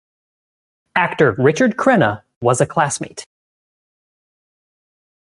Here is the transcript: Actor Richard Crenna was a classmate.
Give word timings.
Actor 0.95 1.35
Richard 1.37 1.77
Crenna 1.77 2.23
was 2.41 2.59
a 2.59 2.65
classmate. 2.65 3.23